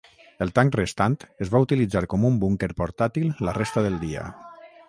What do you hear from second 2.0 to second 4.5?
com un búnquer portàtil la resta del dia.